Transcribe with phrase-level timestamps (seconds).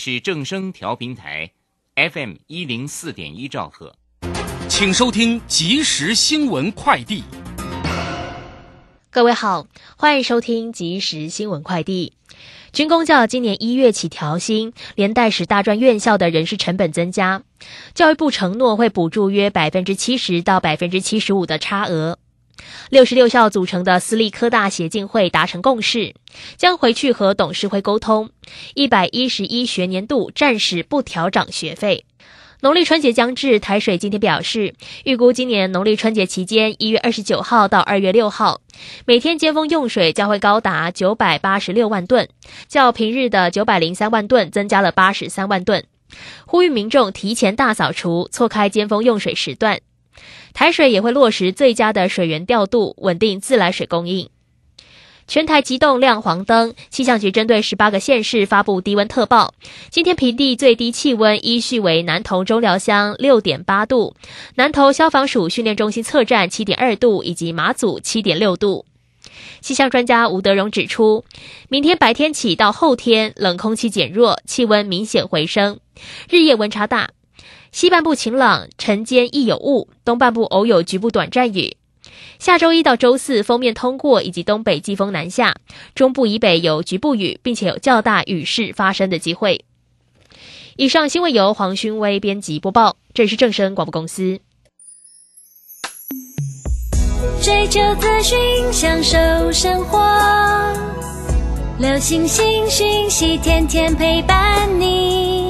[0.00, 1.50] 是正声调频台
[1.94, 3.94] ，FM 一零四点一兆赫，
[4.66, 7.22] 请收听即时新闻快递。
[9.10, 9.66] 各位好，
[9.98, 12.14] 欢迎收听即时新闻快递。
[12.72, 17.42] 军工教今年一月起调薪，连带使大专院校的人事成本增加。
[17.92, 22.18] 教育部承诺会补助约百分之七十到百分之七十五的差额。
[22.90, 26.14] 六十六校组成的私立科大协进会达成共识，
[26.56, 28.30] 将回去和董事会沟通，
[28.74, 32.04] 一百一十一学年度暂时不调涨学费。
[32.62, 38.60] 农历春节将至，台水今天表示，预估今年农历春节期间，一月二十九号到二月六号，
[39.06, 42.28] 每天尖峰用水将会高达九百八十六万吨，
[42.68, 45.86] 较平日的九百零三万吨增加了八十三万吨，
[46.44, 49.80] 呼吁民众提前大扫除，错开尖峰用水时段。
[50.52, 54.28] 台水也会落实最佳的水源调度，稳定自来水供应。
[55.26, 59.54] 全台急动亮黄灯，气象局针对十八个县市发布低温特报。
[59.88, 64.16] 今天平地最低气温依序为南投中寮乡六点八度，
[64.56, 68.86] 南投消防署训练中心测站七点二度，以及马祖七点六度。
[69.60, 71.24] 气象专家吴德荣指出，
[71.68, 75.78] 明天白天起到后天冷空气减弱，气温明显回升，
[76.28, 77.10] 日夜温差大。
[77.72, 81.76] 西半部晴朗，晨间亦有雾；东半部偶有局部短暂雨。
[82.38, 85.56] 下周一到周四，锋面通过以及东北季风南下，
[85.94, 89.64] 中部以北有局部雨，并且有较大雨势发生的机会。
[90.76, 94.40] 以上新闻由黄勋威编辑播报，这里是正声广播公司。
[97.42, 98.38] 追求资讯，
[98.72, 99.18] 享受
[99.52, 99.98] 生活，
[101.78, 105.49] 流星星讯息，天天陪伴你。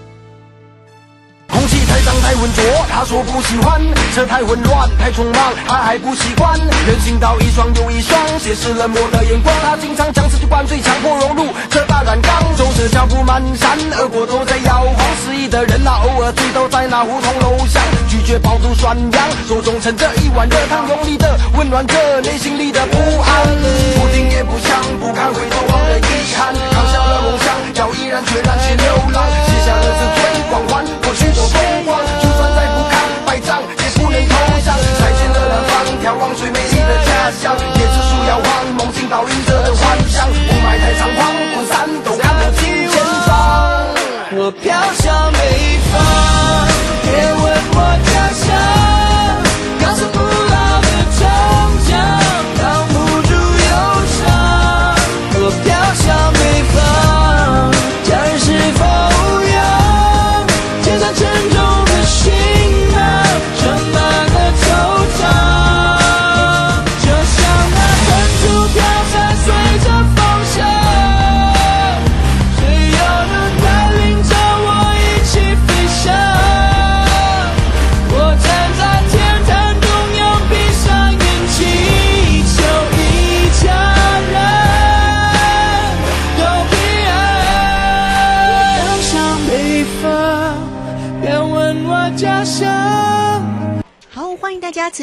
[2.23, 3.81] 太浑浊，他说不喜欢；
[4.13, 6.57] 车太混乱太匆忙，他还不习惯。
[6.59, 9.53] 人行道一双又一双，斜视冷漠的眼光。
[9.61, 12.31] 他经常将自己灌醉，强迫融入这大染缸。
[12.55, 13.65] 走着脚步蹒跚，
[13.97, 14.95] 耳朵都在摇晃。
[15.23, 23.47] 失意的人啊，偶尔醉倒在那胡同楼下，拒绝饱读涮羊，手中盛着一碗热汤，用力的温暖着内心里的不安。
[23.95, 34.77] 不听也不想，不堪回头望的遗憾，扛下了梦想，要毅然决然去流浪，写下了自最光环，去都风光，就算再不堪败仗，也不能投降。
[34.99, 35.71] 再见了南方，
[36.03, 40.60] 眺望最美丽的家乡，椰子树摇晃，梦境倒映着的幻想。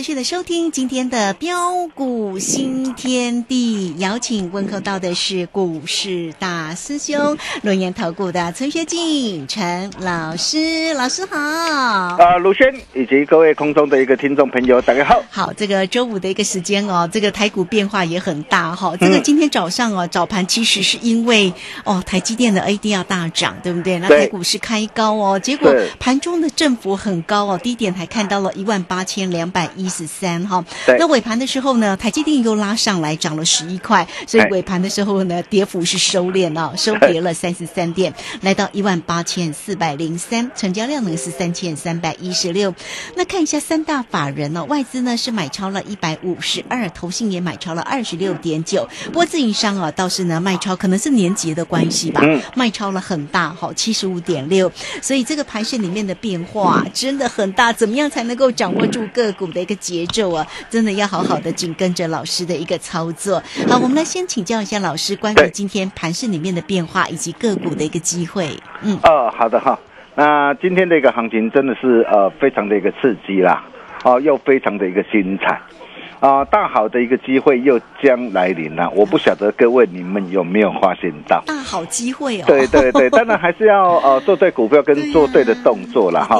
[0.08, 11.36] 续的收听今天的标股新天地，邀请问候到的是股市大师兄轮研投顾的陈学进陈老师，老师好。
[11.36, 15.22] 啊，卢轩以及各位空中的一个听众朋友，大家好。
[15.28, 21.52] 好，这个周五的一个时间哦，这个台股变化也很大哈、这个今天早上哦，早盘其实是因为
[21.84, 23.98] 哦台积电的 A D 要大涨，对不对？
[23.98, 30.62] 那台股是开高哦，结果是盘中的振幅很高哦，低点还看到了一万八千两百一十三哈。
[30.98, 34.48] 那尾盘的时候呢，台积电又拉上来，涨了十一块，所以哎。
[34.48, 42.74] 尾盘的时候呢，跌幅是收敛了、 收跌了三十三点，来到一万八千四百零三，成交量呢是三千三百一十六。
[43.14, 52.40] 那看一下三大法人呢、外资呢是买超了一百五十二，投信也买超了二十六点九，不过自营商啊倒是呢卖超，可能是年节的关系吧，嗯。
[52.56, 54.72] 卖超了很大，好七十五点六，
[55.02, 60.46] 所以这个盘势里面的变化真的很大，怎么样才能够掌握住个股的一个节奏啊？
[60.68, 63.42] 真的要好好的紧跟着老师的一个操作。
[63.66, 68.50] 好，我们来先请教一下老师关于今天盘市里面的变化以及个股的一个机会。
[68.82, 69.78] 嗯，哦，好的哈。
[70.14, 73.64] 那今天的一个行情真的是呃非常的一个刺激啦，
[74.04, 75.58] 哦，又非常的一个精彩，
[76.20, 78.90] 啊、大好的一个机会又将来临了。
[78.90, 81.42] 我不晓得各位你们有没有发现到？
[81.46, 82.44] 大好机会哦。
[82.46, 86.36] 对对对，当然还是要呃做对股票跟 做对的动作了哈。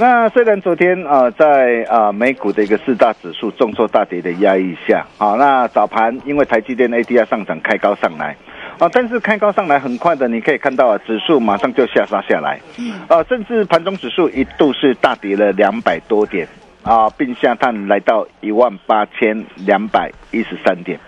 [0.00, 8.34] 那虽然昨天啊、呃在啊、呃美股的一个四大指数重挫大跌的压抑下，好、那早盘因为台积电 ADR 上涨开高上来，
[8.78, 16.48] 啊、但是开高上来很快的，你可以看到啊，指数马上就下杀下来，嗯啊，甚至盘中指数一度是大跌了两百多点
[16.82, 20.98] 啊，并下探来到一万八千两百一十三点。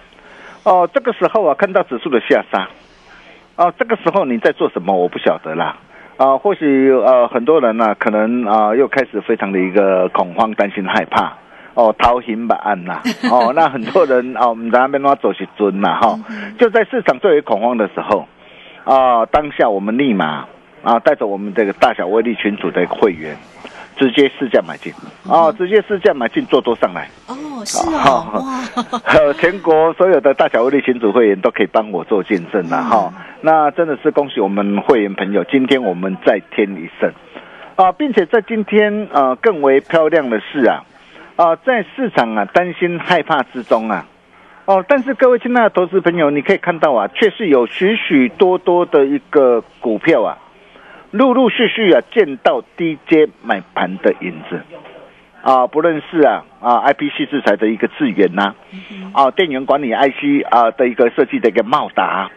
[0.65, 2.69] 哦，这个时候啊，看到指数的下杀，
[3.57, 4.95] 哦，这个时候你在做什么？
[4.95, 5.79] 我不晓得啦。
[6.17, 11.35] 啊，或许呃很多人呢、可能啊、又开始非常的一个恐慌、担心、害怕。
[11.75, 13.01] 哦，逃刑吧案呐，
[13.33, 16.19] 哦，那很多人哦，我们在那边走是尊呐，哈、
[16.59, 18.27] 就在市场最为恐慌的时候，
[18.85, 20.45] 啊、当下我们立马
[20.85, 23.35] 啊，带着我们这个大小威力群组的会员，
[23.97, 24.93] 直接市价买进，
[25.25, 27.35] 哦，直接市价买进做多上来，哦，
[27.65, 37.13] 是哦，哇，呃， 全国所有的大小威力群组会员都可以帮我做见证了哈、那真的是恭喜我们会员朋友，今天我们再添一胜。
[37.77, 40.85] 啊，并且在今天呃更为漂亮的是啊
[41.37, 44.07] 啊，在市场啊担心害怕之中啊。
[44.67, 50.39] 哦，但是各位亲爱的投资朋友，你可以看到啊，确实有许许多多的一个股票啊，
[51.13, 54.61] 陆陆续续啊见到低阶买盘的影子。
[55.43, 58.55] 啊，不论是啊啊 IPC 制裁的一个智源呐、
[59.13, 62.31] 啊电源管理 IC 啊的一个设计的一个茂达，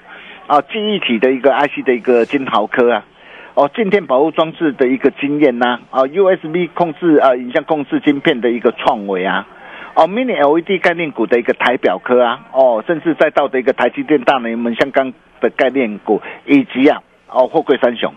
[0.47, 3.05] 啊记忆体的一个 IC 的一个金豪科啊，
[3.53, 9.47] 哦静电保护装置的一个经验呐、啊 USB 控制啊影像控制晶片的一个创维啊。
[9.93, 18.11] 哦，Mini LED 概念股的一个台表科啊，哦，甚至再到的一个台积电大联盟相关的概念股，以及啊，哦，货柜三雄，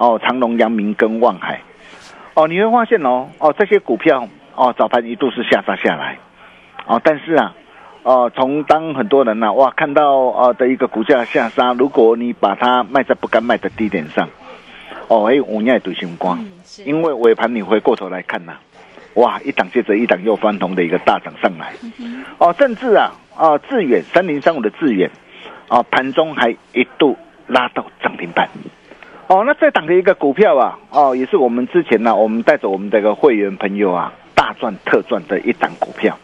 [0.00, 1.60] 哦，长隆、阳明跟望海，
[2.32, 6.16] 哦，你会发现哦，哦，这些股票哦，早盘一度是下杀下来，
[6.86, 7.54] 哦，但是啊，
[8.02, 14.26] 哦，从当很多人呐、哇，看到呃的一个股价下杀，如果你把它卖在不该卖的低点上，
[15.08, 16.42] 哦，哎，五年对星光，
[16.86, 18.54] 因为尾盘你回过头来看呐、
[19.16, 21.74] 哇，一档接着一档又翻红的一个大涨上来，
[22.38, 25.10] 哦，甚至啊，啊，致远三零三五的致远，
[25.68, 28.48] 啊，盘中还一度拉到涨停板。
[29.30, 36.18] 哦，那这档的一个股票啊，哦，也是我们之前呢、我们带着我们这个会员朋友啊，大赚特赚的一档股票。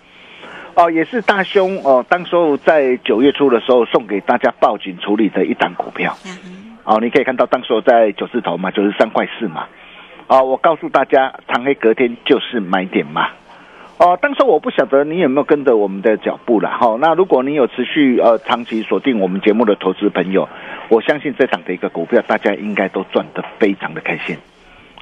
[0.74, 6.16] 哦，也是大兄哦，当时候在九月初的时候送给大家报警处理的一档股票。
[6.82, 9.66] 哦，你可以看到当时候在九字头嘛，九十三块四嘛。
[10.26, 13.28] 哦，我告诉大家，长黑隔天就是买点嘛。
[13.98, 20.48] 哦，当时我不晓得你有没有跟着我们的脚步了哈、那如果你有持续呃长期锁定我们节目的投资朋友，
[20.88, 24.37] 我相信这档的一个股票，大家应该都赚得非常的开心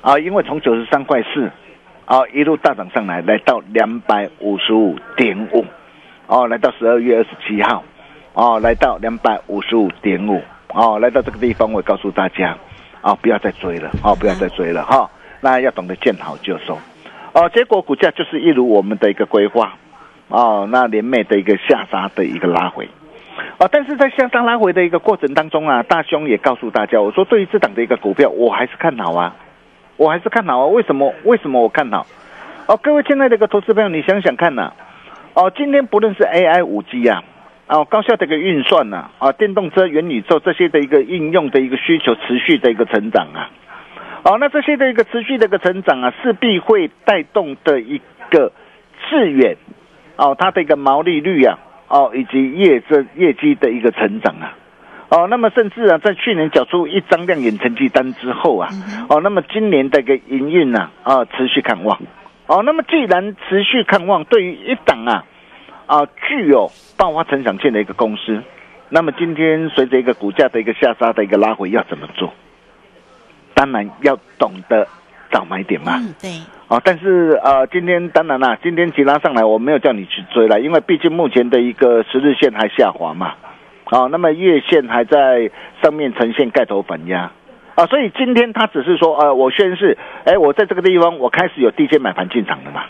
[0.00, 1.50] 啊，因为从九十三块四
[2.06, 5.64] 啊一路大涨上来，来到两百五十五点五，
[6.26, 7.82] 哦，来到十二月二十七号，
[8.32, 12.56] 哦，来到两百五十五点五，哦，来到这个地方，我告诉大家，
[13.00, 15.10] 啊，不要再追了，哦，不要再追了哈、
[15.40, 16.78] 那要懂得见好就收。
[17.32, 19.74] 哦，结果股价就是一如我们的一个规划，
[20.28, 22.88] 哦，那连袂的一个下杀的一个拉回，
[23.64, 29.34] 哦，但是在向上拉回的一个过程当中啊，大兄也告诉大家，我说对于这档的一个股票，我还是看好啊，
[29.96, 31.14] 我还是看好啊，为什么？
[31.24, 32.06] 为什么我看好？
[32.66, 34.74] 哦，各位亲爱的一个投资朋友，你想想看呐、
[35.32, 37.24] 哦，今天不论是 AI 五 G 啊，
[37.66, 43.48] 哦，高效的一个运算呐、啊，电动车、元宇宙这些的一个应用的一个需求持续的一个成长啊，
[44.24, 48.52] 哦，那这些的一个持续的一个成长啊，势必会带动的一个
[49.08, 49.56] 致远
[50.16, 54.56] 哦，它的一个毛利率啊，哦，以及业这业绩的一个成长啊。
[55.10, 58.68] 哦，那么甚至啊，在去年缴出一张亮眼成绩单之后啊，
[59.08, 62.00] 哦，那么今年的一个营运呢，啊，持续看望。
[62.46, 65.24] 哦，那么既然持续看望，对于一档啊，
[65.86, 68.42] 啊，具有爆发成长性的一个公司，
[68.88, 72.32] 那么今天随着一个股价的一个下杀的一个拉回，要怎么做？
[73.54, 74.86] 当然要懂得
[75.30, 75.96] 找买点嘛。
[75.98, 76.30] 嗯，对，
[76.68, 83.34] 哦，但是呃，今天当然啦，今天急拉上来，我没有叫你去追了，因为毕竟目前的一个十日线还下滑嘛。
[83.90, 85.50] 哦，那么月线还在
[85.82, 87.30] 上面呈现盖头反压。
[87.74, 92.84] 啊，所以今天他只是说，呃，我宣誓，哎，我在这个地方我开始有低阶买盘进场了嘛，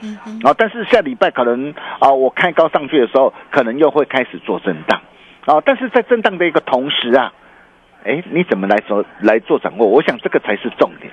[0.44, 5.00] 啊，但是下礼拜可能啊，我开高上去的时候，可能又会开始做震荡，
[5.46, 7.32] 啊，但是在震荡的一个同时啊，
[8.04, 9.86] 哎，你怎么来做来做掌握？
[9.88, 11.10] 我想这个才是重点。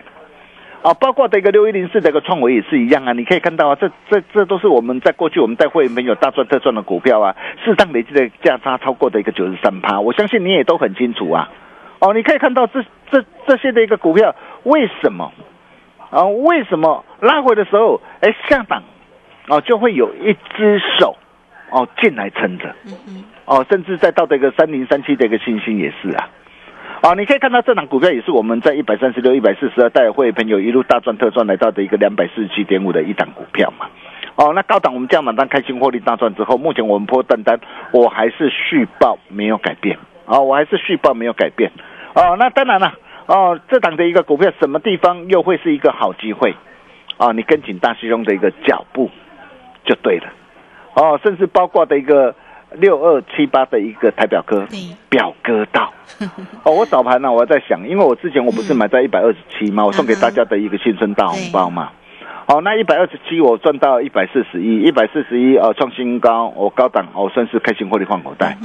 [0.81, 11.51] 啊，包括的一个六一零四的一个创维也是一样啊，你可以看到啊，这这这都是我们在过去我们带会员朋友大赚特赚的股票啊，适当累积的价差超过的一个九十三趴，我相信你也都很清楚啊。
[11.99, 15.31] 哦，你可以看到这这这些的一个股票为什么
[16.09, 16.25] 啊？
[16.25, 18.81] 为什么拉回的时候，哎下档
[19.49, 21.15] 哦就会有一只手
[21.69, 22.73] 哦进来撑着，
[23.45, 26.27] 哦，甚至再到的一个三零三七的一个星星也是啊。
[27.03, 33.87] 哦，你可以看到这档股票也是我们在一百三十六、一百四十二带会朋友一路大赚特赚来到的一个两百四十七点五的一档股票嘛。
[34.35, 37.59] 哦，那高档我们加满单开心获利大赚之后，目前我们破单单
[37.91, 39.97] 我还是续报没有改变。
[40.25, 41.71] 哦，我还是续报没有改变。
[42.13, 42.93] 哦，那当然了。
[43.25, 46.55] 哦，这档的一个股票什么地方又会是一个好机会？
[47.17, 49.09] 哦，你跟紧大师兄的一个脚步
[49.85, 50.27] 就对了。
[50.93, 52.35] 哦，甚至包括的一个
[52.73, 54.67] 六二七八的一个台表哥，
[55.09, 55.91] 表哥到。
[56.63, 59.85] 哦，我早盘呢，我在想，因为我之前我不是买在一百二十七吗？
[59.85, 61.91] 我送给大家的一个新春大红包嘛。
[62.47, 68.57] 哦、那一百二十七我赚到一百四十一，一百四十一呃创新高，我高档我算是开心获利换口袋。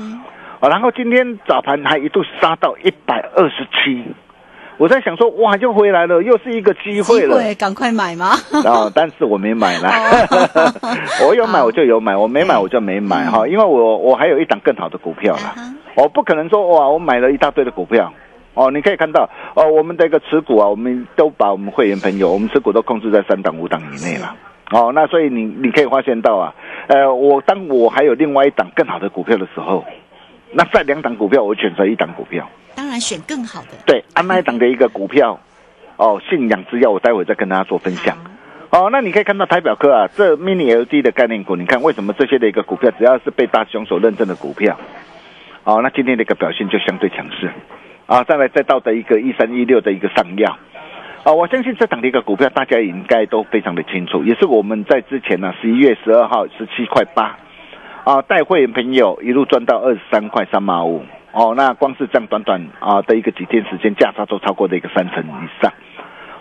[0.61, 4.05] 哦，然后今天早盘还一度杀到一百二十七，
[4.79, 7.55] 我在想说哇又回来了，又是一个机会了。
[7.55, 8.33] 赶快买吗？
[8.65, 9.91] 哦，但是我没买啦，
[11.27, 15.55] 我有买我就有买，我没买我就没买哈，因为我我还有一档更好的股票啦，
[15.97, 18.13] 我不可能说哇我买了一大堆的股票。
[18.59, 24.35] 哦，你可以看到，哦，我们的一个持股啊，我们都把我们会员朋友，我们持股都控制在三档、五档以内了。
[24.71, 26.55] 哦，那所以你你可以发现到啊，
[26.87, 29.85] 呃，我当我还有另外一档更好的股票的时候，
[30.53, 32.49] 那在两档股票，我选择一档股票。
[32.77, 33.69] 当然选更好的。
[33.87, 35.41] 对，安那一档的一个股票，
[35.97, 38.17] 哦，信仰之药，我待会再跟大家做分享。
[38.71, 44.79] 哦，那你可以看到台表科啊，这 mini LED 的概念股，你看为什么这些的一个股票，只要是被大熊所认证的股票，
[45.65, 47.51] 哦，那今天的一个表现就相对强势。
[48.07, 50.57] 啊，再来再到的一个一三一六的一个上药，
[51.25, 57.37] 啊，我相信这档的一个股票大家应该都非常的清楚，也是我们在之前呢十一月十二号十七块八，
[58.05, 61.05] 啊，带会员朋友一路赚到二十三块三毛五，
[61.37, 65.71] 哦，那光是这样短短啊的一个几天时间，价差都超过的一个三成以上，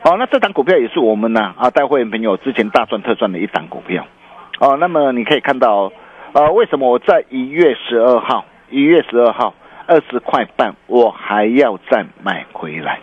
[0.04, 4.08] 哦，那这档股票也是我们呢啊带会员朋友之前大赚特赚的一档股票，
[4.60, 5.92] 哦，那么你可以看到，
[6.32, 9.54] 呃，为什么我在一月十二号一月十二号。
[9.88, 12.98] 二十块半，我还要再买回来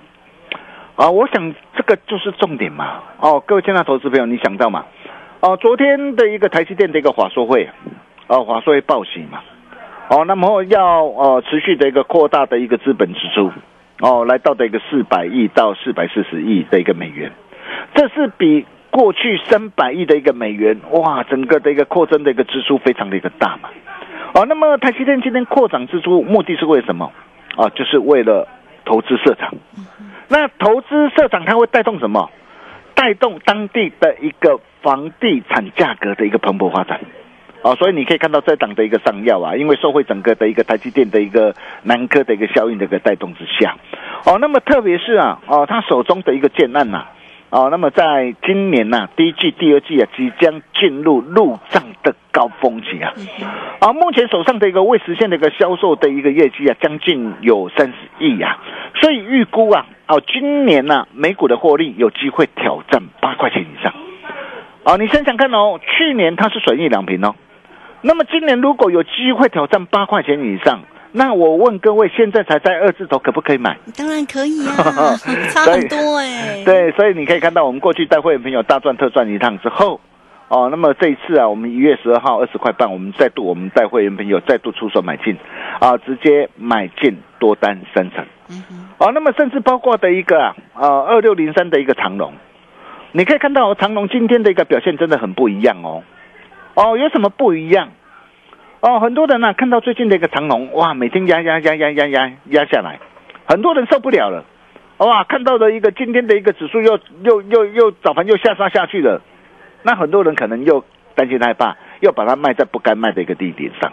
[0.97, 1.09] 啊！
[1.09, 3.01] 我想这个就是重点嘛。
[3.21, 4.85] 哦，各位亲爱的投资朋友，你想到吗？
[5.39, 7.71] 哦，昨天的一个台积电的一个华硕会，
[8.27, 9.39] 哦，华硕会报喜嘛。
[10.13, 13.51] 哦，那么要呃持续的一个扩大的一个资本支出，
[14.01, 17.33] 哦，来到的一个四百亿到四百四十亿的一个美元，
[17.95, 23.71] 这是比过去三百亿的一个美元，哇，整个的一个扩增的一个支出非常的一个大嘛。
[24.35, 27.11] 哦，那么台积电今天扩展支出目的是为什么？
[27.57, 28.47] 啊，就是为了
[28.85, 29.55] 投资设厂。
[30.29, 32.31] 那投资设厂它会带动什么？
[32.95, 37.01] 带动当地的一个房地产价格的一个蓬勃发展。
[37.63, 41.55] 哦，所以你可以看到这档的一个上药啊，因为受惠整个的一个台积电的一个
[41.85, 43.77] 南科的一个效应的一个带动之下，
[44.27, 47.07] 哦，那么特别是啊，哦，他手中的一个建案呐、
[47.51, 53.13] 哦，那么在今年呐、第一季、第二季啊，即将进入入账的高峰期啊。
[53.79, 58.59] 啊，目前手上的一个未实现的一个销售的一个业绩啊，将近有三十亿呀，
[59.01, 63.93] 所以预估啊，哦，今年呐、美股的获利有机会挑战八块钱以上。
[64.85, 67.37] 哦，你想想看哦，去年它是损益两平哦，
[68.03, 70.81] 那么今年如果有机会挑战八块钱以上，
[71.13, 73.79] 那我问各位，现在才在二字头，可不可以买？
[73.97, 75.15] 当然可以啊，
[75.55, 76.63] 差很多哎。
[76.65, 80.01] 对，所以你可以看到，我们过去带会员朋友大赚特赚一趟之后，
[80.49, 85.37] 哦，那么这一次啊，我们一月十二号二十块半，我们再度我们带会员朋友再度出手买进，
[85.79, 88.25] 啊，直接买进多单三成。
[88.99, 92.33] 哦，那么甚至包括的一个啊，呃，二六零三的一个长龙，
[93.13, 96.03] 你可以看到长龙今天的一个表现真的很不一样哦。
[96.75, 97.91] 哦，有什么不一样？
[98.81, 102.99] 哦，很多人呢、看到最近的一个长龙，哇，每天压压压压压压压下来，
[103.47, 104.45] 很多人受不了了。
[104.99, 109.21] 哇，看到的一个今天的一个指数又又又又早盘又下杀下去了，
[109.83, 113.93] 那很多人可能又担心害怕，又把它卖在不该卖的一个地点上。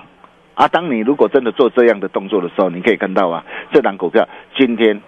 [0.56, 5.02] 啊，当你如果真的做这样的动作的时候，你可以看到啊，这档股票今天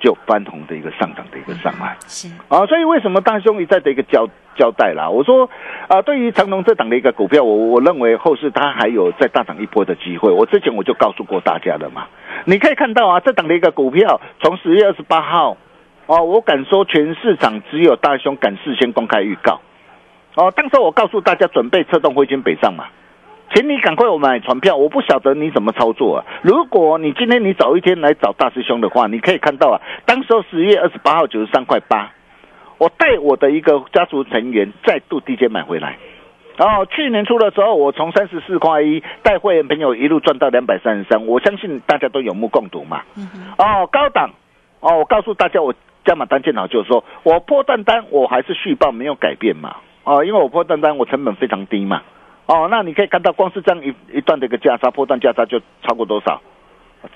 [0.00, 1.96] 就翻红的一个上涨的一个上来。
[2.08, 4.26] 是啊，所以为什么大兄一再的一个交
[4.56, 5.08] 交代啦？
[5.08, 5.48] 我说
[5.88, 10.32] 啊，对于长隆这档的一个股票，我我认为后市它还有再大涨一波的机会。
[10.32, 12.06] 我之前我就告诉过大家了嘛，
[12.46, 15.56] 你可以看到啊，这档的一个股票从十月二十八号，
[16.06, 19.60] 哦，我敢说全市场只有大兄敢事先公开预告。
[20.36, 22.86] 哦，当时我告诉大家准备策动汇金北上嘛。
[23.52, 26.24] 请你赶快我买船票，我不晓得你怎么操作啊。
[26.42, 32.12] 如果你今天你早一天来找大师兄的话，你可以看到啊，当时候十月二十八号九十三块八，
[32.78, 35.96] 我带我的一个家族成员再度低阶买回来。
[36.58, 43.02] 哦，去年初的时候，我从三十四块一带会员朋友一路赚到两百三十三，我相信大家都有目共睹嘛。
[43.58, 44.30] 哦，高档
[44.78, 49.76] 哦，我告诉大家，我加码单见好就是说我破单单我还是续报没有改变嘛。
[50.04, 52.02] 哦，因为我破单单我成本非常低嘛。
[52.50, 56.42] 哦，那你可以看到，光是这样一一段的一个价差，波段价差就超过多少？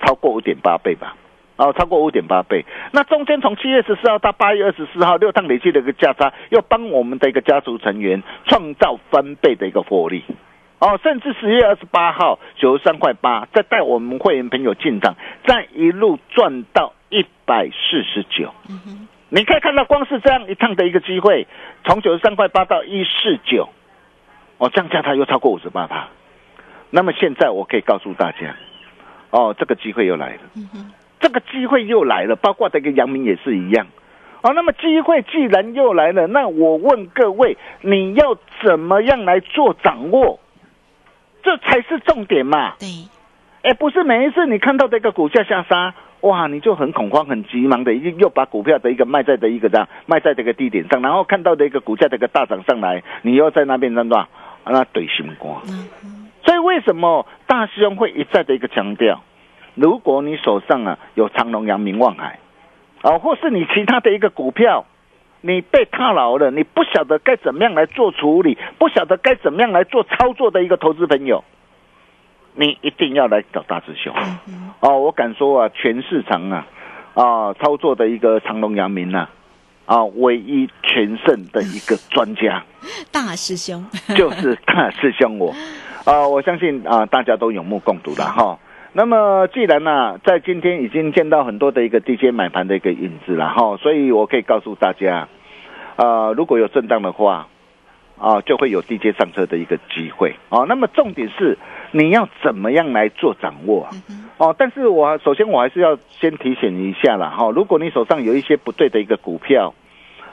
[0.01, 1.13] 超过五点八倍吧。
[1.57, 2.63] 哦，超过五点八倍。
[2.93, 10.23] 那中间从七月十四号到八月二十四号，六趟累计的一个价差，又帮我们的一个家族成员创造翻倍的一个获利。
[10.79, 18.53] 哦，甚至十月二十八号九十三块八，再带我们会员朋友进场，再一路赚到一百四十九。
[19.27, 21.45] 你可以看到，光是这样一趟的一个机会，
[21.83, 23.67] 从九十三块八到一四九。
[24.57, 26.07] 哦，降价它又超过五十八趴，
[26.89, 28.55] 那么现在我可以告诉大家，
[29.31, 30.39] 哦，这个机会又来了，
[31.19, 33.87] 这个机会又来了，包括这个阳明也是一样。
[34.41, 40.39] 哦，那么机会既然又来了，那我问各位，你要怎么样来做掌握？
[41.41, 42.75] 这才是重点嘛。
[42.79, 42.87] 对，
[43.63, 54.03] 哎，不是每一次你看到这个股价下杀，哇，你就很恐慌、很急忙的，又又把股票的一个卖在的一个这样卖在这个地点上，然后看到的一个股价的一个大涨上来，你又在那边那
[54.65, 55.61] 段那怼心瓜。
[56.43, 59.21] 所以为什么大师兄会一再的一个强调，
[59.75, 62.39] 如果你手上啊有长隆、阳明、望海，
[63.01, 64.85] 啊，或是你其他的一个股票，
[65.41, 71.43] 你被套牢了，你不晓得该怎么样来做处理，不晓得该怎么样来做操作的一个投资朋友，
[72.53, 74.13] 你一定要来找大师兄。
[74.81, 76.67] 哦，我敢说啊，全市场啊，
[77.15, 79.29] 啊，操作的一个长隆、阳明啊，
[79.85, 82.63] 啊，唯一全胜的一个专家。
[83.11, 83.83] 大师兄
[84.15, 85.53] 就是大师兄我，
[86.05, 88.59] 啊、我相信啊、大家都有目共睹了哈。
[88.93, 95.27] 那么既然呢、在今天已经见到很多的一个低阶买盘的一个影子了哈，所以我可以告诉大家，
[95.97, 97.47] 啊，如果有震荡的话，
[98.17, 100.63] 啊，就会有低阶上车的一个机会啊。
[100.69, 101.57] 那么重点是
[101.91, 103.91] 你要怎么样来做掌握啊？
[104.37, 109.73] 哦，但是我首先我还是要先提醒一下啦哈，如果你手上有一些不对的一个股票，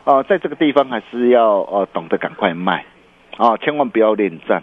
[0.05, 2.85] 哦，在这个地方还是要呃懂得赶快卖，
[3.39, 4.63] 哦，千万不要恋战，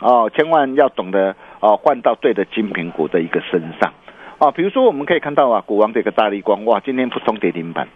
[0.00, 3.92] 哦，千万要懂得哦换到对的精品股的一个身上，
[4.38, 7.86] 哦，比如说我们可以看到啊，股王这个大力光，哇，今天不冲跌停板。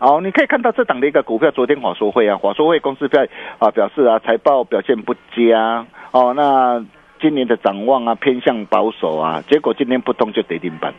[0.00, 3.22] 哦，你可以看到这档的一个股票，昨天华硕会啊，华硕会公司表
[3.58, 6.82] 啊表示啊财报表现不佳，哦，那
[7.20, 10.94] 今年的展望啊偏向保守啊，结果今天扑通就跌停板。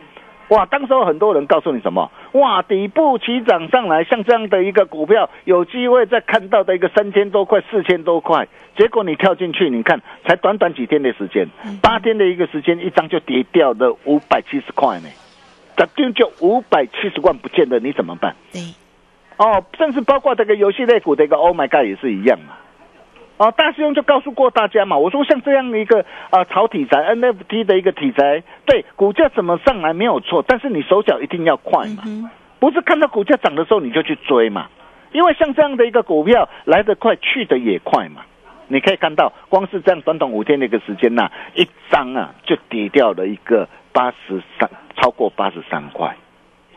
[0.48, 2.10] 哇，当时候很多人告诉你什么？
[2.32, 11.48] 哇，底部起涨上来，像这样的一个股票，有机会再看到的一个三千多块、四千多块，结果你跳进去，你看才短短几天的时间，
[11.80, 15.08] 八天的一个时间，一张就跌掉了五百七十块呢，
[15.74, 18.36] 咋就就五百七十万不见了，你怎么办？
[18.52, 18.60] 对，
[19.38, 22.58] 哦，甚至包括这个游戏类股的一个 Oh my God 也是一样嘛。
[23.38, 34.68] 哦，大师兄就告诉过大家嘛，我说像这样的一个啊炒题材 NFT 的一个题材，对股价怎么上来没有错，但是你手脚一定要快嘛，不是看到股价涨的时候你就去追嘛，
[35.12, 38.22] 因为像这样的一个股票来得快去得也快嘛。
[38.68, 46.16] 你可以看到，光是这样短短五天的一个时间呐、一张啊就跌掉了一个八十三，超过八十三块，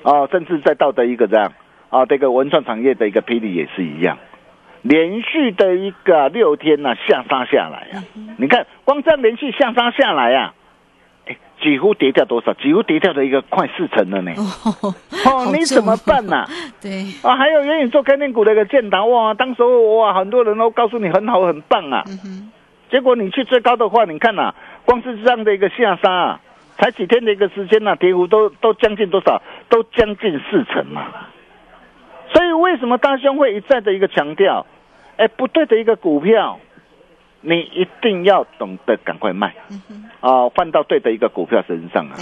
[0.02, 1.54] 哦，甚至再到的一个这样
[1.90, 4.18] 啊，这个文创产业的一个霹雳也是一样，
[4.88, 8.04] 连续的一个六天呐、下杀下来啊，
[8.38, 10.54] 你看光这样连续下杀下来啊，
[11.26, 12.54] 哎，几乎跌掉多少？
[12.54, 14.32] 几乎跌掉的一个快四成了呢。
[14.38, 14.94] 哦，
[15.26, 16.46] 哦，你怎么办呐、
[16.80, 22.04] 对，啊，还有元宇宙概念股的一个建达，哇，当时候哇，很多人都告诉你很好很棒啊，
[22.92, 24.54] 结果你去最高的话，你看呐、
[24.86, 26.40] 光是这样的一个下杀、啊，
[26.78, 29.42] 才几天的一个时间呐、跌幅都都将近多少？
[29.68, 31.08] 都将近四成嘛。
[32.32, 34.66] 所以为什么大兄会一再的一个强调，
[35.18, 36.60] 哎，不对的一个股票，
[37.42, 39.54] 你一定要懂得赶快卖
[40.20, 42.16] 啊，换到对的一个股票身上啊。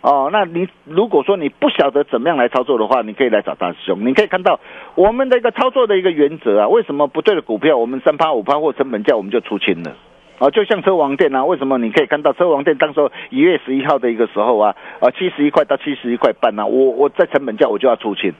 [0.00, 4.04] 哦，那你如果说你不晓得怎么样来操作的话，你可以来找大师兄。
[4.04, 4.58] 你可以看到
[4.96, 9.96] 我们的一个操作的一个原则啊，为什么不对的股票，我们三趴五趴或成本价我们就出清了。
[10.38, 18.34] 哦，就像车王店啊，为什么你可以看到车王店当时候一月十一号的一个时候啊，啊，七十一块到七十一块半啊，我我在成本价我就要出清，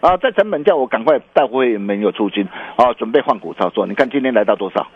[0.00, 3.86] 啊，在成本价我赶快带会员们有出金，啊，准备换股操作。
[3.86, 4.86] 你看今天来到多少？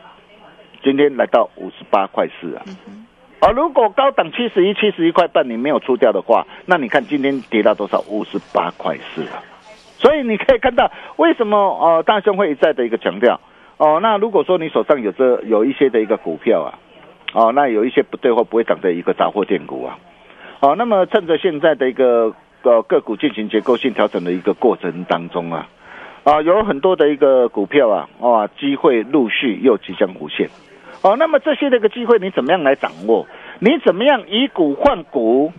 [0.82, 2.62] 今天来到五十八块四啊。
[3.40, 8.00] 啊，如果高档七十一、七十一块半你没有出掉的话，那你看今天跌到多少？
[8.08, 9.42] 五十八块四啊。
[9.98, 13.40] 所以你可以看到为什么呃大兄会一再的一个强调
[13.78, 13.98] 哦。
[14.00, 16.78] 那如果说你手上有这有一些的一个股票啊，
[17.32, 19.98] 哦，那有一些不对或不会涨的一个杂货店股啊，
[20.60, 25.68] 哦，那么趁着现在的一个呃个股进行结构性调整的一个过程当中啊，
[26.24, 30.48] 啊，有很多的一个股票啊，啊，机会陆续又即将浮现。
[31.02, 33.26] 哦，那么这些的一个机会你怎么样来掌握？
[33.58, 35.52] 你怎么样以股换股？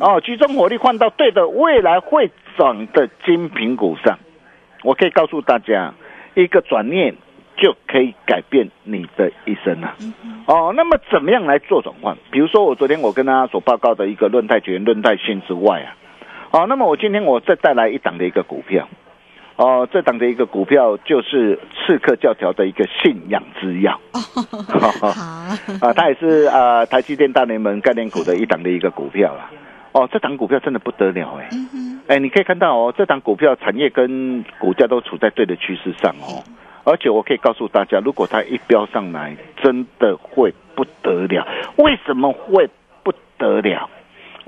[0.00, 4.18] 哦，集中火力换到对的未来会涨的精品股上。
[4.82, 5.94] 我可以告诉大家，
[6.34, 7.14] 一个转念
[7.56, 9.96] 就可以改变你的一生啊！
[10.46, 12.16] 哦，那么怎么样来做转换？
[12.30, 15.96] 比如说，我昨天我跟大家所报告的一个论泰源、论泰新之外啊，
[16.50, 18.88] 哦，那么我今天我再带来一档的一个股票。
[19.56, 29.50] 哦，这档的一个股票就是刺客教条的一个信仰之药， 好，啊，它也是啊台积电大联盟概念股的一档的一个股票啦。
[29.90, 31.48] 哦，这档股票真的不得了哎，
[32.06, 36.44] 哎，你可以看到哦，这档股票产业跟股价都处在对的趋势上哦，
[36.84, 41.44] 而且我可以告诉大家，如果它一飙上来，真的会不得了。
[41.78, 42.70] 为什么会
[43.02, 43.90] 不得了？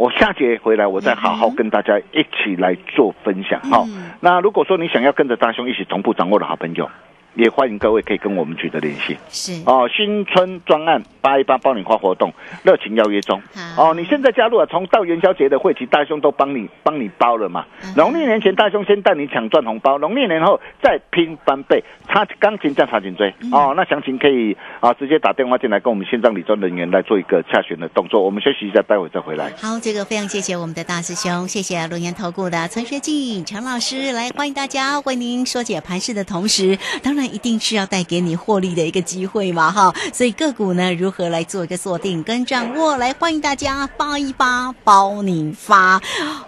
[0.00, 3.84] 我下节回来，我再好好跟大家一起来做分享哈、
[4.20, 6.88] 那如果说你想要跟着大兄一起同步掌握的好朋友，
[7.34, 9.16] 也欢迎各位可以跟我们取得联系。
[9.30, 13.40] 是哦，新春专案八一八爆米花活动热情邀约中。
[13.76, 17.64] 哦，你现在加入啊，从到元宵节的会期，大兄都帮你帮你包了嘛。
[17.84, 21.82] 嗯农历年前，大兄先带你抢赚红包，农历年后再拼翻倍。
[22.08, 28.22] 插钢琴加插颈椎嗯哦，那详情可以啊直接打电话进来跟我们线上理专人员来做一个洽询的动作。
[28.22, 29.50] 我们休息一下，待会再回来。
[29.60, 39.94] 好，这个非常谢谢我们的大师兄，谢谢龙岩投顾的陈学进陈老师来欢迎大家，为您说解盘势的同时，当然一定是要带给你获利的一个机会嘛，哈。
[40.12, 42.96] 所以个股呢，如何来做一个锁定跟掌握？
[42.96, 46.00] 来欢迎大家发一发包你发，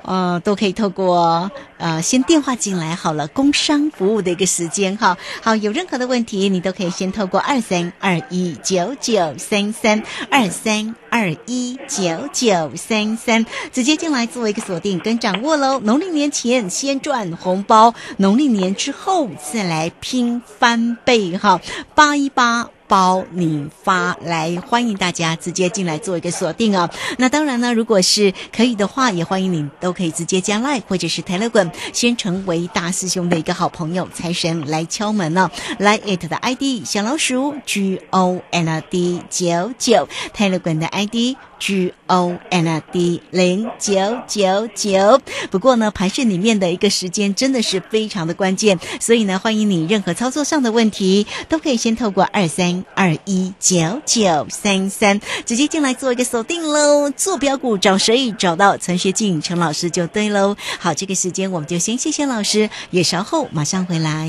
[0.03, 1.51] 呃，都可以透过
[1.83, 5.19] 呃先电话进来好了，工商服务的一个时间哈。
[5.43, 15.81] 好，有任何的问题，你都可以先透过二三二一九九三三二三二一九九三三直接进来做一个锁定跟掌握喽。
[15.81, 21.61] 农历年前先赚红包，农历年之后再来拼翻倍哈，
[21.97, 22.71] 八一八。
[22.93, 26.91] 包你发来，欢迎大家直接进来做一个锁定啊！
[27.17, 41.39] 那当然呢，如果是可以的话，也欢迎你都可以直接加 Line 或者是 Telegram，先成为大师兄的一个好朋友，财神来敲门了、来 it 的 ID 小老鼠 G O N D 九九，Telegram 的 ID。
[41.63, 43.95] G O N D 零九
[44.27, 45.21] 九九。
[45.53, 57.09] 不过呢，盘市里面的一个时间真的是非常的关键，所以呢，欢迎你任何操作上的问题都可以先透过二三二一九九三三直接进来做一个锁定喽。
[57.11, 58.33] 坐标股找谁？
[58.33, 60.57] 找到陈学进陈老师就对喽。
[60.81, 64.29] 好，这个时间我们就先谢谢老师，也稍后马上回来。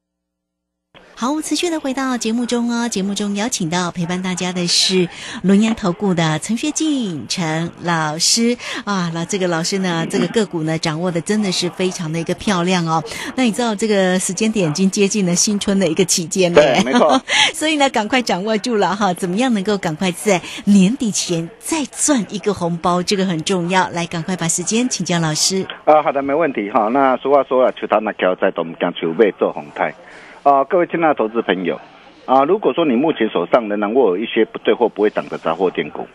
[1.21, 2.89] 好，持续的回到节目中哦。
[2.89, 5.07] 节目中邀请到陪伴大家的是
[5.43, 9.11] 轮研投顾的陈学进陈老师啊。
[9.13, 13.03] 那这个老师呢，这个个股呢掌握的真的是非常的一个漂亮哦。
[13.35, 17.21] 那你知道这个时间点已经接近了新春的一个期间了，对没错。
[17.53, 23.87] 所以呢，赶快掌握住了哈，怎么样能够赶快在年底前再赚一个红包，这个很重要。
[23.89, 25.67] 来，赶快把时间请教老师。
[25.85, 26.87] 啊，好的，没问题哈。
[26.91, 29.93] 那俗话说啊，求他那条在东江求背做红台。
[30.43, 31.79] 啊，各位亲爱的投资朋友，
[32.25, 36.07] 啊，如果说你目前手上仍然握有一些不对或不会涨的杂货店股，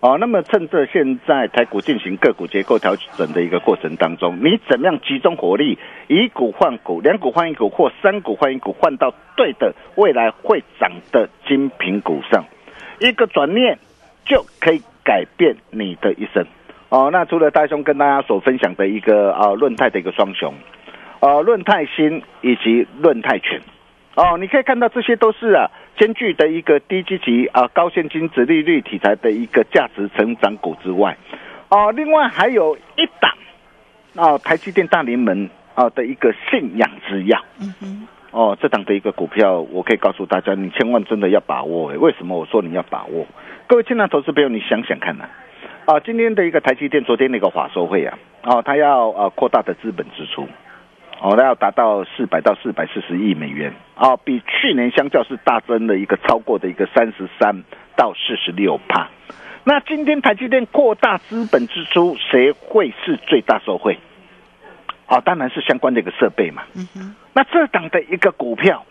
[0.00, 12.44] 哦、那么趁着现在台股进行个股结构调整的一个过程当中，你怎么样集中火力，以股换股，两股换一股或三股换一股，换到对的未来会涨的精品股上，
[12.98, 13.78] 一个转念
[14.26, 16.44] 就可以改变你的一生。
[16.90, 20.52] 哦，那除了大兄跟大家所分享的一个啊论泰的一个双雄，
[21.20, 23.60] 呃，论泰新以及论泰全，
[24.16, 31.16] 哦，你可以看到这些都是啊兼具的一个低基期啊高现金值利率题材的一个价值成长股之外，
[31.68, 33.30] 哦，另外还有一档
[34.16, 41.90] 哦台积电大联盟啊的一个信仰之药，嗯哼，哦，这档的一个股票，我可以告诉大家，你千万真的要把握。
[41.90, 43.26] 诶，为什么我说你要把握？
[43.66, 45.24] 各位亲爱的投资朋友，你想想看呐、
[45.84, 50.48] 啊，今天的一个台积电，昨天那个法收会啊，哦，它要呃扩大的资本支出，
[51.20, 57.62] 哦，那要达到四百到四百四十亿美元，哦，比去年相较是大增了一个超过的一个三十三
[57.94, 59.08] 到四十六帕。
[59.62, 63.98] 那今天台积电扩大资本支出，谁会是最大受惠？
[65.06, 66.62] 哦，当然是相关的一个设备嘛。
[66.74, 68.86] 嗯哼，那这档的一个股票，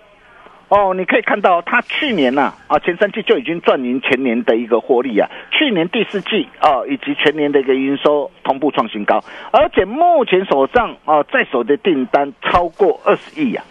[0.69, 13.63] 哦，你可以看到它去年呐啊前三季就已经赚赢前年的一个获利啊，去年第四季啊以及全年的一个营收同步创新高，而且目前手上啊在手的订单超过二十亿呀，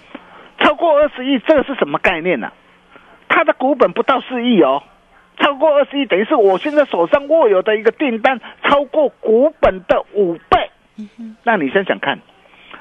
[0.58, 2.52] 超过二十亿，这个是什么概念呢、
[3.28, 4.82] 它的股本不到四亿哦。
[5.40, 10.68] 超过二十亿，等于是我现在手上握有的一个订单超过股本的五倍。
[11.44, 12.18] 那你想想看，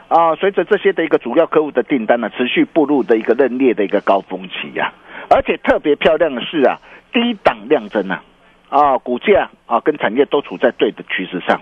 [0.07, 4.93] 啊，随着这些的一个主要客户的订单呢，持续步入的一个认列的一个高峰期呀、
[5.29, 6.77] 而且特别漂亮的是啊，
[7.11, 8.23] 低档量增啊，
[8.69, 11.59] 啊，股价啊跟产业都处在对的趋势上，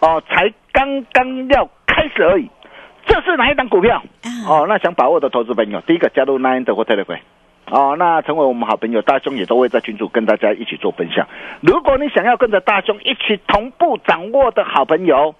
[0.00, 2.50] 哦、才刚刚要开始而已。
[3.06, 4.02] 这是哪一档股票？
[4.46, 7.20] 哦，那想把握的投资朋友，第一个加入 Nine 的或 Telegram。
[7.70, 11.26] 哦，那成为我们好朋友，大兄也都会在群组跟大家一起做分享。
[11.62, 15.34] 如果你想要跟着大兄一起同步掌握的好朋友，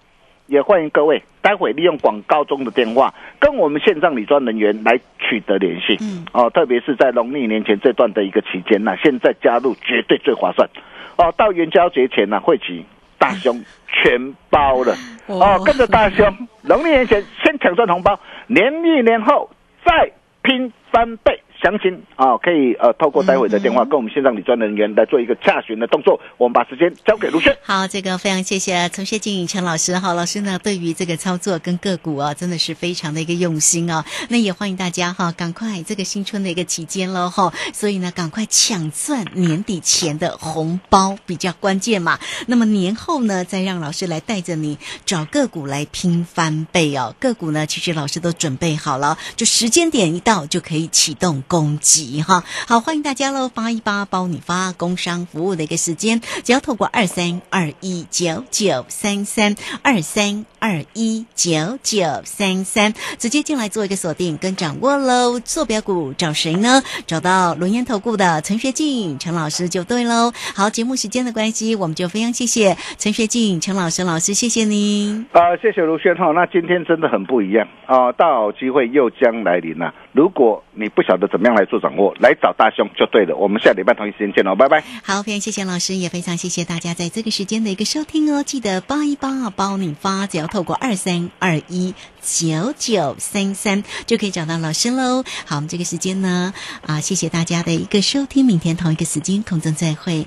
[0.46, 5.96] 也欢迎各位待会利用广告中的电话跟我们线上理专人员来取得联系。
[6.00, 10.68] 嗯，哦，特别是在农历年前这段的一个期间呢、现在加入绝对最划算。
[11.16, 12.84] 哦，到元宵节前呢、会期
[13.18, 14.94] 大兄全包了。
[15.26, 16.26] 哦，跟着大兄，
[16.62, 19.50] 农历年前先抢赚红包，年历年后
[19.84, 21.40] 再拼翻倍。
[21.62, 26.20] 详情啊，可以呃透过待会的电话跟我们线上理专人员来做一个洽询的动作。
[26.38, 27.56] 我们把时间交给卢轩。
[27.62, 29.96] 好，这个非常谢谢陈学静陈老师。
[29.98, 34.04] 好，老师呢对于这个操作跟个股啊，真的是非常的一个用心啊。
[34.28, 42.18] 那也欢迎大家哈，赶快这个新春的一个期间喽哈，所以呢赶快抢赚年底前的红包比较关键嘛。
[42.46, 47.14] 那么年后呢，再让老师来带着你找个股来拼翻倍哦。
[47.18, 52.44] 个股呢，其实老师都准备好了，就时间点一到就可以启动攻击哈。
[52.68, 65.38] 好，欢迎大家喽，八一八包你发工商服务的一个时间，只要透过二三二一九九三三二三二一九九三三直接进来做一个锁定跟掌握喽。
[65.40, 66.82] 坐标股找谁呢？
[67.06, 70.32] 找到轮研投顾的陈学静陈老师就对喽。
[70.54, 75.26] 好，节目时间的关系，我们就非常谢谢陈学静陈老师老师，谢谢您。
[75.32, 76.32] 呃，谢谢卢轩哈。
[76.32, 79.94] 那今天真的很不一样啊、大好机会又将来临了。
[80.16, 83.36] 如果你不晓得怎么样来做掌握，来找大兄就对了。
[83.36, 84.82] 我们下礼拜同一时间见喽，拜拜。
[85.04, 88.42] 好，非常谢谢老师，也非常谢谢大家在这个时间的一个收听哦。
[88.42, 95.22] 记得八一八包你发，只要透过二三二一九九三三就可以找到老师喽。
[95.44, 96.54] 好，我们这个时间呢，
[96.86, 100.26] 啊，谢谢大家的一个收听，明天同一个时间空中再会。